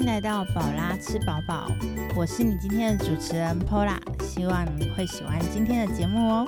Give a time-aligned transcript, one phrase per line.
[0.00, 1.70] 迎来到宝拉吃饱饱，
[2.16, 6.46] 我是你今天的主持人 Pola，希望你会喜欢今天的节目哦。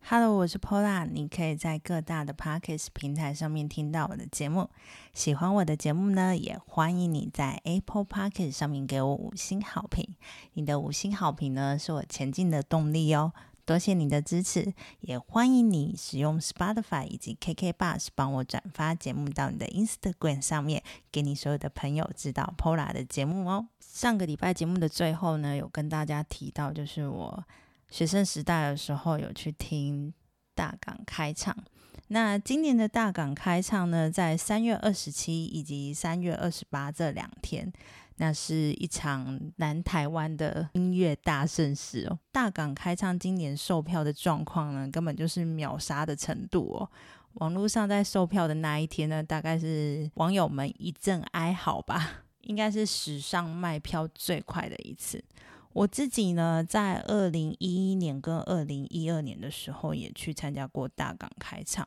[0.00, 4.70] Hello，我是 Pola，你可以在各大的 Podcast 平台上面听到我的节目。
[5.12, 10.08] 喜欢我的节目呢，也欢迎你在 Apple Podcast 上面给我五星好评。
[10.54, 13.34] 你的五星好评呢，是我前进的动力哦。
[13.64, 23.68] 多谢你的支持，也欢迎你使用 Spotify 以及 KK Bus 帮我转发节目到你的 Instagram 上面，给你所有的朋友知道 Pola 的节目哦。
[23.80, 27.44] 上个礼拜节目的最后呢，有跟大家提到，就是我
[27.88, 30.12] 学生时代的时候有去听
[30.54, 31.56] 大港开唱。
[32.08, 37.72] 那今年的大港开唱呢，在三月二十七以及三月二十八这两天。
[38.22, 42.16] 那是一场南台湾的音乐大盛事哦！
[42.30, 46.88] 大港开唱今年售票的状况呢，根本就是秒杀的程度哦。
[47.32, 55.24] 网络上在售票的那一天呢，大概是网友们一阵哀嚎吧，应该是史上卖票最快的一次。
[55.72, 61.84] 我自己呢，在二零一一年跟二零一二年的时候，也去参加过大港开唱。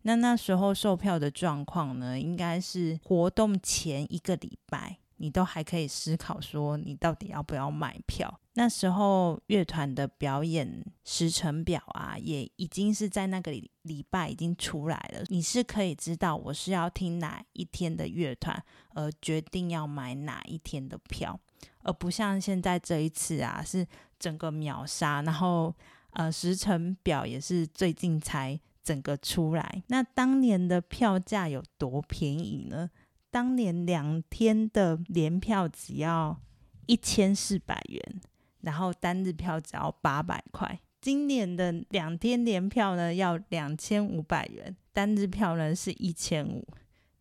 [0.00, 4.96] 那那时候售票的状况呢，应该是活动前一个礼拜。
[5.16, 8.40] 你都还可以思考说，你到底要不要买票？
[8.54, 13.50] 那时候乐团的表演时程表啊，也已经是在那个
[13.82, 15.24] 礼拜已经出来了。
[15.28, 18.62] 你是可以知道我是要听哪一天的乐团，
[18.94, 21.38] 而决定要买哪一天的票，
[21.82, 23.86] 而不像现在这一次啊，是
[24.18, 25.20] 整个秒杀。
[25.22, 25.74] 然后
[26.10, 29.82] 呃，时程表也是最近才整个出来。
[29.88, 32.88] 那当年的票价有多便宜呢？
[33.34, 36.40] 当年两天的联票只要
[36.86, 38.20] 一千四百元，
[38.60, 40.78] 然后单日票只要八百块。
[41.00, 46.64] 今年的两天联票呢要两千五百元，单日票呢是一千五。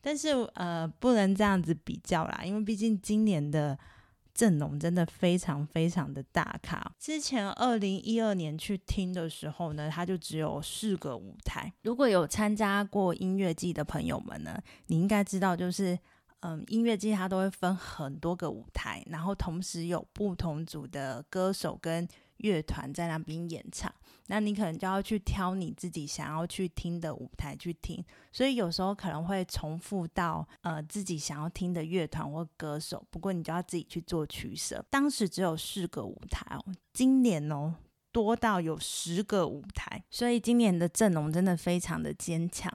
[0.01, 3.75] 但是呃，不能这样子比较啦，因为毕竟今年的。
[4.33, 6.91] 阵容真的非常非常的大咖。
[6.99, 11.71] 之前二零一二年去听的时候呢，它就只有四个舞台。
[11.83, 15.97] 如果有参加过音乐季的朋友们呢，你应该知道，就是
[16.39, 22.07] 嗯，音乐季它都会分很多个舞台，然后同时有不同组的歌手跟。
[22.43, 23.93] 乐团在那边演唱，
[24.27, 34.85] 那你可能就要去挑你自己想要去听的舞台去听，所以有时候可能会重复到呃自己想要听的乐团或歌手，不过你就要自己去做取舍。
[34.89, 37.75] 当时只有四个舞台哦，今年哦
[38.13, 42.71] 多到有十个舞台，所以今年的阵容真的非常的坚强。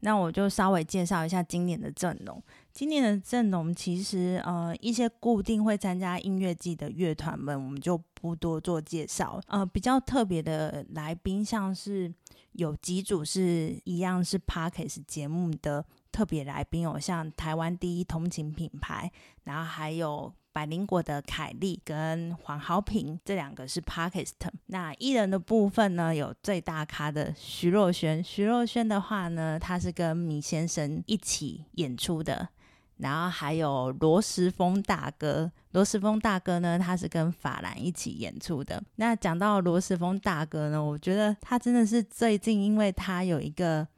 [0.00, 2.42] 那我就稍微介绍一下今年的阵容。
[2.72, 9.40] 今年的阵容其实，呃，一些固定会参加音乐季的乐团们，我们就不多做介绍。
[9.46, 12.12] 呃，比较特别的来宾，像是
[12.52, 19.10] 有几组是一样是 Parkes 节目的特别来宾哦，像台湾第一通勤品牌，
[19.44, 24.32] 然后还有百灵果的凯莉跟黄豪平，这两个是 parkest。
[24.66, 28.22] 那艺人的部分呢，有最大咖的徐若瑄。
[28.22, 32.48] 徐若瑄的话呢，她是跟米先生一起演出的。
[32.96, 38.82] 然后还有罗时丰大哥，罗时丰大哥呢，他是跟法兰一起演出的。
[38.96, 43.88] 那讲到罗时丰大哥呢，我觉得他真的是最近，因为他有一个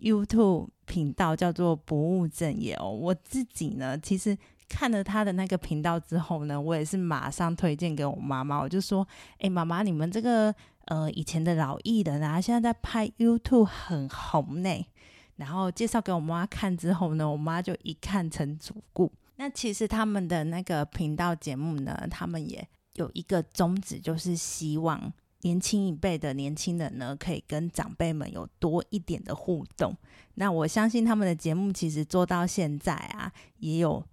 [0.00, 2.90] YouTube 频道叫做“不务正业”哦。
[2.90, 4.34] 我自己呢，其实
[4.70, 9.06] 看了他的那个频道之后呢，我也是马上推荐给我妈妈，我就说
[9.40, 10.54] ：“哎，妈妈，你们这个
[10.86, 14.86] 呃以前的老艺人啊，现在在拍 YouTube 很红呢。”
[15.36, 19.10] 然后介绍给我妈看之后呢，我妈就一看成主顾。
[19.36, 29.96] 那其实他们的那个频道节目呢，他们也有一个宗旨，就是希望年轻一辈的年轻人呢，可以跟长辈们有多一点的互动。
[30.34, 34.04] 那我相信他们的节目其实做到现在啊，也有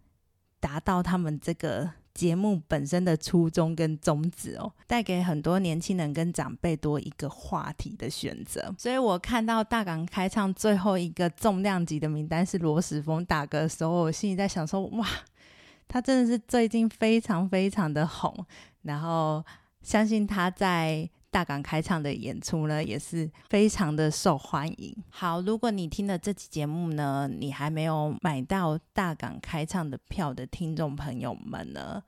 [0.59, 1.91] 达到他们这个。
[2.17, 8.73] 节目本身的初衷跟宗旨哦，带给很多年轻人跟长辈多一个话题的选择。
[8.75, 15.07] 所以我看到大港开唱最后一个重量级的名单是罗时峰打歌的时候，我心里在想说：哇，
[15.87, 18.35] 他真的是最近非常非常的红。
[18.81, 19.45] 然后
[19.83, 21.07] 相信他在。
[21.29, 24.95] 大港开唱的演出呢，也是非常的受欢迎。
[25.09, 32.01] 好，如果你听了这期节目呢，你还没有买到大港开唱的票的听众朋友们呢，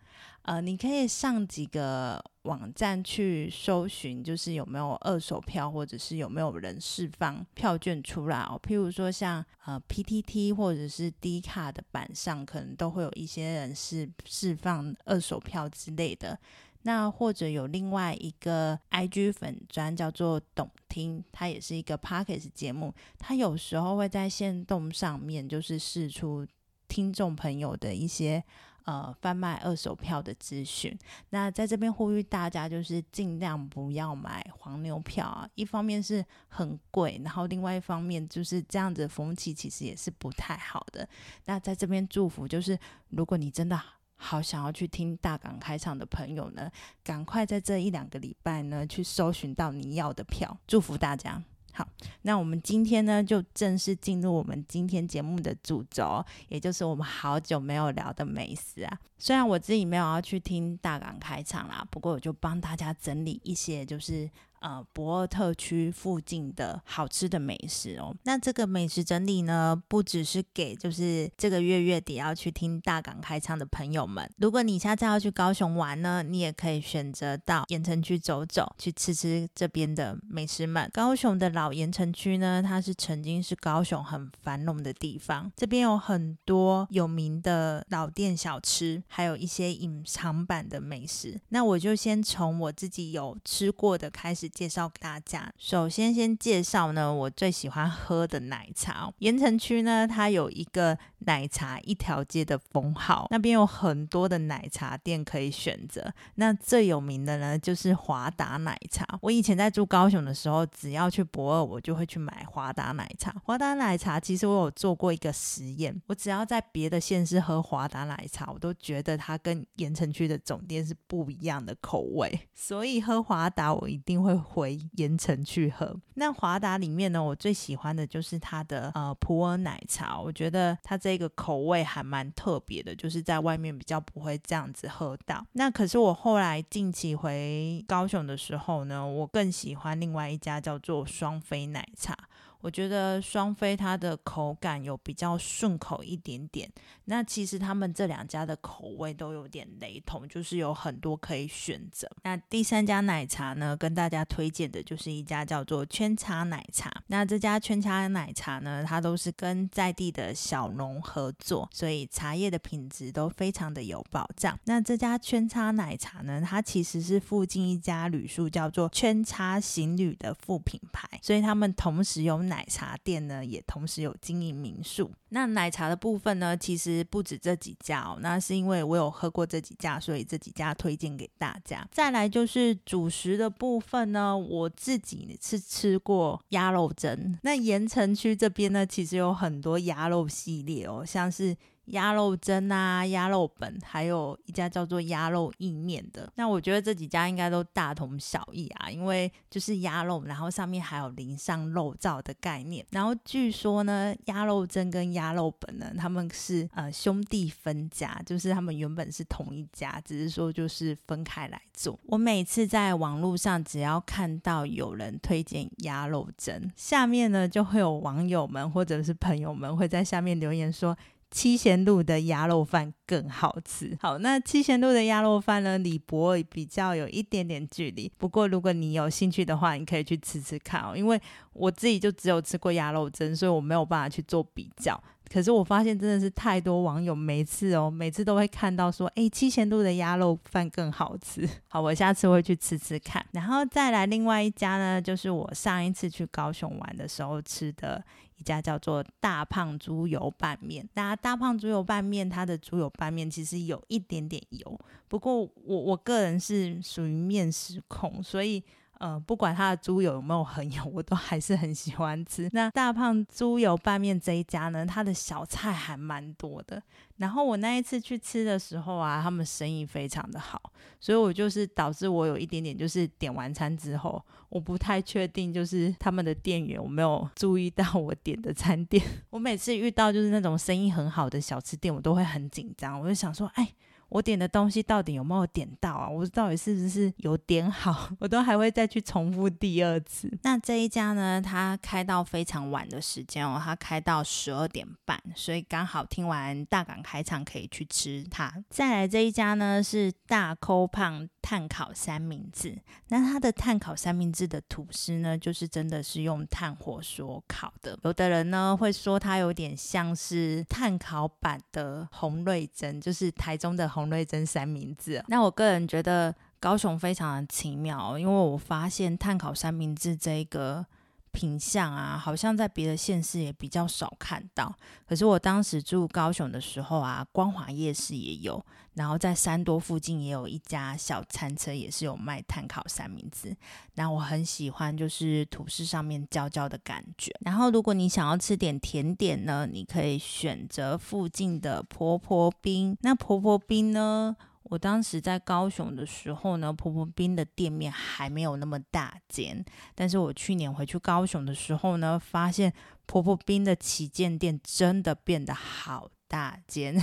[0.43, 8.59] 呃，你可以上几个网站去搜寻，就是有没有二手票，或者是有没有人释放票券出来哦。
[8.63, 16.39] 譬如说像呃 PTT 或者是 D 卡的板上，可能都会有一些人是释放二手票之类的。
[16.83, 26.45] 那或者有另外一个 IG 粉专叫做懂听，它也是一个 Pockets 节目，它有时候会在线动上面就是试出
[26.87, 28.43] 听众朋友的一些。
[28.85, 30.97] 呃，贩卖二手票的资讯，
[31.29, 35.47] 那在这边呼吁大家，就是尽量不要买黄牛票啊。
[35.53, 41.07] 一方面是很贵，然后另外一方面就是这样子风气其实也是不太好的。
[41.45, 42.75] 那在这边祝福，就是
[43.09, 43.79] 如果你真的
[44.21, 46.69] 好想要去听大港开场的朋友呢，
[47.03, 51.41] 赶快在这一两个礼拜呢去搜寻到你要的票，祝福大家。
[51.71, 51.87] 好，
[52.23, 58.99] 那我们今天呢，就正式进入我们今天节目的主轴，也就是我们好久没有聊的美食啊。
[59.17, 64.29] 虽然我自己没有要去听大港开场啦，不过我就帮大家整理一些，就是。
[64.61, 68.13] 呃，博尔特区附近的好吃的美食哦。
[68.23, 74.29] 那这个美食整理呢，不只是给就是这个月月底要去听大港开唱的朋友们。
[74.37, 80.89] 如果你下次要去高雄玩呢，你也可以选择到盐城区走走，去吃吃这边的美食们。
[80.93, 91.39] 高雄的老盐城区呢，它是曾经是高雄很繁荣的地方，这边有很多有名的老店小吃，还有一些隐藏版的美食。
[91.49, 94.48] 那我就先从我自己有吃过的开始。
[94.49, 95.51] 介绍给大家。
[95.57, 99.11] 首先，先介绍呢，我最喜欢喝的奶茶。
[99.19, 106.11] 盐城区呢，它有一个奶茶一条街的封号，那边有很多的奶茶店可以选择。
[106.35, 109.05] 那最有名的呢，就是华达奶茶。
[109.21, 113.35] 我以前在住高雄的时候，只要去博二，我就会去买华达奶茶。
[113.43, 122.39] 华达奶茶其实我有做过一个实验，我只要在别的县市喝华达奶茶，我都觉得它跟盐城区的总店是不一样的口味。
[122.55, 124.38] 所以喝华达，我一定会。
[124.39, 125.95] 回盐城去喝。
[126.15, 135.45] 那华达里面呢，我最喜欢的就是它的呃普洱奶茶，我觉得它这个口味还蛮特别的，就是在外面比较不会这样子喝到。
[135.53, 142.17] 那可是我后来近期回高雄的时候呢，我更喜欢另外一家叫做双飞奶茶。
[142.61, 146.69] 我觉得双飞它的口感有比较顺口一点点。
[147.05, 152.09] 那其实他们这两家的口味都有点雷同，就是有很多可以选择。
[152.23, 156.91] 那第三家奶茶呢，跟大家推荐的就是一家叫做圈茶奶茶。
[157.07, 164.59] 那这家圈茶奶茶呢，它都是跟在地的小农合作，所以茶叶的品质都非常的有保障。
[164.65, 172.48] 那这家圈茶奶茶呢，它其实是附近一家旅宿叫做圈茶行旅的副品牌，所以他们同时有。
[172.49, 175.09] 奶茶店呢，也同时有经营民宿。
[175.29, 178.17] 那奶茶的部分呢，其实不止这几家哦。
[178.19, 181.87] 那是因为我有喝过这几家，所以这几家推荐给大家。
[181.91, 187.37] 再来就是主食的部分呢，我自己是吃过鸭肉蒸。
[187.43, 191.55] 那盐城区这边呢，其实有很多鸭肉系列哦，像是。
[191.89, 196.31] 鸭肉蒸啊，鸭肉本，还有一家叫做鸭肉意面的。
[196.35, 202.85] 那我觉得这几家应该都大同小异啊，因为就是鸭肉，然后上面还有淋上肉燥的概念。
[202.91, 211.99] 然后据说呢，鸭肉蒸跟鸭肉本呢，他们是呃兄弟分家，就是他们原本是同一家，只是说就是分开来做。
[212.05, 220.97] 我每次在网络上只要看到有人推荐鸭肉蒸，下面呢就会有网友们或者是朋友们会在下面留言说。
[221.31, 223.97] 七贤路的鸭肉饭更好吃。
[224.01, 228.11] 好，那七贤路的鸭肉饭呢，离博比较有一点点距离。
[228.17, 230.93] 不过如果你有兴趣的话，你可以去吃吃看哦。
[230.95, 231.21] 因为
[231.53, 235.01] 我自己就只有吃过鸭肉蒸，所以我没有办法去做比较。
[235.31, 241.47] 可是我发现真的是太多网友每次哦，每次都会看到说，哎，七千度的鸭肉饭更好吃。
[241.69, 243.25] 好，我下次会去吃吃看。
[243.31, 248.03] 然后再来另外一家呢，就是我上一次去高雄玩的时候吃的。
[248.35, 258.63] 一家叫做大胖猪油拌面，那大胖猪油拌面，它的猪油拌面其实有一点点油，不过我我个人是属于面食控，所以。
[258.99, 262.49] 呃，不管它的猪油有没有很油，我都还是很喜欢吃。
[262.51, 266.83] 那大胖猪油拌面这一家呢，它的小菜还蛮多的。
[267.15, 270.61] 然后我那一次去吃的时候啊，他们生意非常的好，
[270.99, 279.03] 所以我就是导致我有一点点，就是点完餐之后，我不太确定，就是他们的店员有没有注意到我点的餐点。
[279.31, 283.73] 我每次遇到就是那种生意很好的小吃店，我都会很紧张，我就想说，哎。
[284.09, 286.09] 我点的东西到底有没有点到啊？
[286.09, 288.09] 我到底是不是有点好？
[288.19, 290.35] 我都还会再去重复第二次。
[290.41, 298.51] 那这一家呢，它开到非常晚的时间哦，它开到十二点半，所以刚好听完大港开场可以去吃它。
[298.69, 302.81] 再来这一家呢，是大抠胖碳烤三明治。
[303.09, 307.95] 那它的碳烤三明治的吐司呢，就是真的是用炭火所烤的。
[308.01, 313.87] 有的人呢会说它有点像是碳烤版的红瑞珍，就是台中的。
[313.98, 320.85] 红瑞珍三明治，那我个人觉得高雄非常的奇妙，因为我发现碳烤三明治这一个。
[321.31, 324.73] 品相啊，好像在别的县市也比较少看到。
[325.07, 333.55] 可是我当时住高雄的时候啊，光华夜市也有，然后在三多附近也有一家小餐车，也是有卖碳烤三明治。
[333.95, 337.31] 那我很喜欢，就是吐司上面焦焦的感觉。
[337.41, 342.97] 然后如果你想要吃点甜点呢，你可以选择附近的婆婆冰。
[343.01, 344.35] 那婆婆冰呢？
[344.69, 352.71] 我当时在高雄的时候呢，婆婆冰的店面还没有那么大间，但是我去年回去高雄的时候呢，发现
[353.05, 356.95] 婆婆冰的旗舰店真的变得好大间。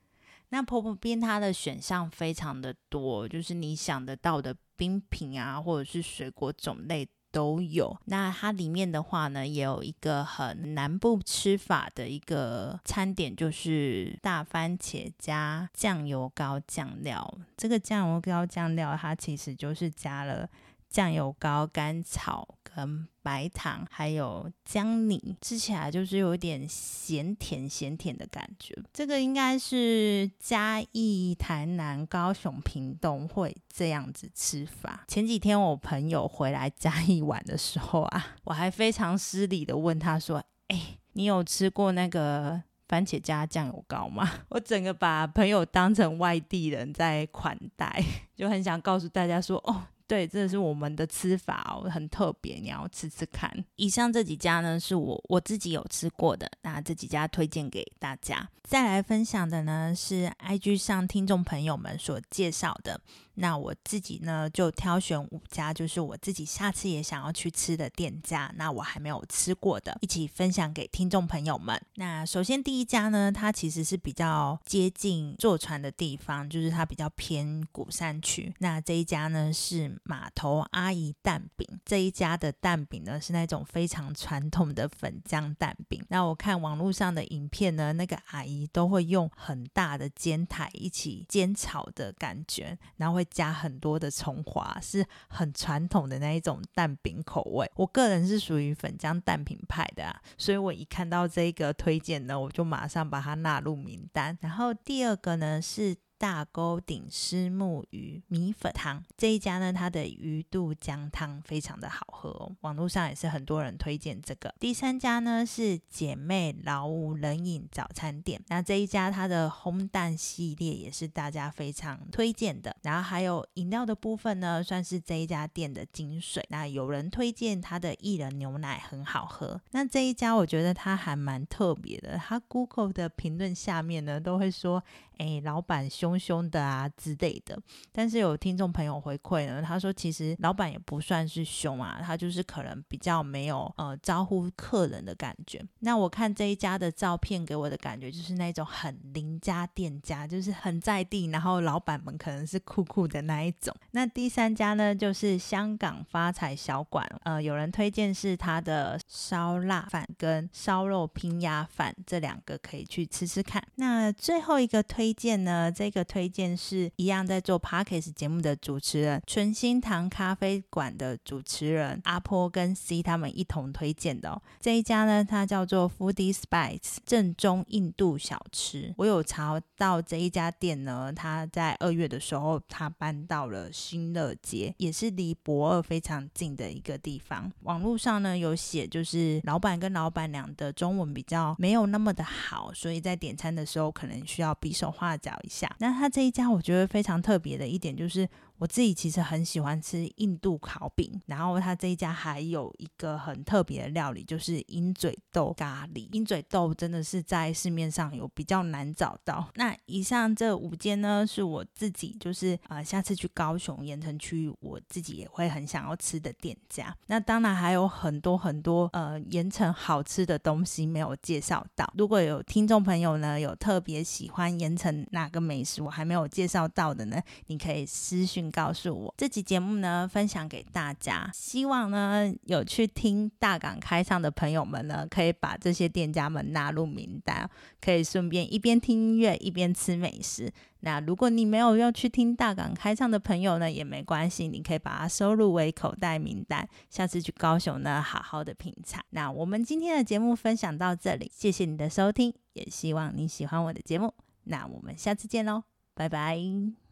[0.50, 7.08] 那婆婆冰它的选项非常的多，就是你想得到的冰品啊，或者是水果种类。
[7.34, 7.94] 都有。
[8.04, 17.36] 那它里面的话呢，也有一个很南部吃法的一个餐点，就是大番茄加酱油膏酱料。
[17.56, 20.48] 这个酱油膏酱料，它其实就是加了。
[20.94, 28.80] 酱油膏、甘草跟白糖，还有姜泥，吃起来就是有点咸甜咸甜的感觉。
[28.92, 35.04] 这个应该是嘉义、台南、高雄、屏东会这样子吃法。
[35.08, 48.00] 前几天我朋友回来嘉义玩的时候啊， 我还非常失礼的问他说：“哎，你有吃过那个番茄加酱油膏吗？” 我整个把朋友当成外地人在款待，
[48.36, 53.52] 就很想告诉大家说：“哦。”对，这是我们的吃法哦，很特别，你要吃吃看。
[53.74, 58.48] 以上这几家呢，是我我自己有吃过的，那这几家推荐给大家。
[58.62, 62.98] 再来分享的呢，是 IG 上听众朋友们所介绍的。
[63.36, 68.50] 那我自己呢，就挑选五家，就是我自己下次也想要去吃的店家。
[68.56, 71.78] 那我还没有吃过的，一起分享给听众朋友们。
[71.96, 78.54] 那首先第一家呢，它其实是比较接近坐船的地方，就是它比较偏古山区。
[78.60, 86.02] 那这一家呢是码头阿姨蛋饼，这一家的蛋饼呢是那种非常传统的粉浆蛋饼。
[86.08, 93.24] 那我看网络上的影片呢，那个阿姨都会用很大的煎台一起煎炒的感觉，然后会。
[93.34, 97.68] 加很多的葱花，是很传统的那一种蛋饼口味。
[97.74, 104.38] 我个人是属于粉浆蛋饼派的啊，所以我一看到这个推荐呢，我就马上把它纳入名单。
[104.40, 105.96] 然后第二个呢是。
[106.16, 114.54] 大沟顶虱目鱼米粉汤这一家呢，它的鱼肚姜汤非常的好喝哦，网络上也是很多人推荐这个。
[114.58, 122.74] 第三家呢是姐妹老五冷饮早餐店，那这一家它的烘蛋系列也是大家非常推荐的。
[122.82, 126.42] 然后还有饮料的部分呢，算是这一家店的精髓。
[126.48, 134.82] 那有人推荐它的薏仁牛奶很好喝，那这一家我觉得它还蛮特别的，它 Google 的评论下面呢都会说。
[135.18, 137.58] 哎，老板凶凶的啊之类的，
[137.92, 145.64] 但是有听众朋友回馈呢，他说其实老板也不算是凶啊，他就是可能比较没有呃招呼客人的感觉。
[145.80, 153.74] 那我看这一家的照片给我的感觉就是那种很邻家店家，就是很在地，然后老板们可能是酷酷的那一种。
[153.92, 163.62] 那第三家呢，就是香港发财小馆，呃，有人推荐是他的烧腊饭跟烧肉拼鸭饭这两个可以去吃吃看。
[163.76, 165.03] 那最后一个推。
[165.04, 165.70] 推荐呢？
[165.70, 174.40] 这个推荐是一样在做 Parkes 节目的主持人，纯心堂咖啡馆的主持人阿坡跟 C 他们一同推荐的哦。
[174.58, 178.94] 这一家呢，它叫做 Foodie Spice 正宗印度小吃。
[178.96, 187.52] 我有查到这一家店呢，它在二月的时候，它搬到了新乐街，也是离博二非常近的一个地方。
[187.64, 194.93] 网络上呢有写，就是老板跟老板娘的中文比较没有那么的好，所以在点餐的时候可能需要匕首。
[194.94, 198.28] 画脚一下，那他这一家我觉得非常特别的一点就是。
[198.58, 206.08] 我自己其实很喜欢吃印度烤饼，然后他这一家还有一个很特别的料理，就是鹰嘴豆咖喱。
[206.12, 209.48] 鹰嘴豆真的是在市面上有比较难找到。
[209.56, 216.96] 那以上这五间呢，是我自己就是啊，下次去高雄盐城区域，我自己也会很想要吃的店家。
[217.08, 221.92] 那当然还有很多很多呃盐城好吃的东西没有介绍到。
[221.98, 228.43] 如果有听众朋友呢，有特别喜欢盐城哪个美食我还没有介绍到的呢，你可以私讯。
[228.50, 231.30] 告诉我，这集节目呢，分享给大家。
[231.32, 237.48] 希望呢，有去听大港开唱的朋友们呢，可以把这些店家们纳入名单，
[237.80, 240.52] 可以顺便一边听音乐一边吃美食。
[240.80, 249.02] 那如果你没有要去听大港开唱的朋友呢，也没关系，你可以把它收入为口袋名单，下次去高雄呢，好好的品尝。
[249.10, 254.12] 那我们今天的节目分享到这里，谢谢你的收听，也希望你喜欢我的节目。
[254.44, 255.62] 那我们下次见喽，
[255.94, 256.83] 拜拜。